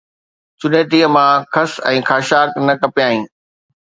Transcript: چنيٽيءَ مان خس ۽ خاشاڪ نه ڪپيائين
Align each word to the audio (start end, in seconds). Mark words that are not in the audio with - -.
چنيٽيءَ 0.63 1.09
مان 1.15 1.31
خس 1.57 1.71
۽ 1.89 1.97
خاشاڪ 2.07 2.49
نه 2.65 2.73
ڪپيائين 2.85 3.23